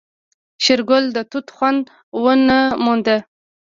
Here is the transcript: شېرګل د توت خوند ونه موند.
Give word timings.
شېرګل 0.63 1.05
د 1.15 1.17
توت 1.31 1.47
خوند 1.55 1.81
ونه 2.23 2.59
موند. 2.83 3.07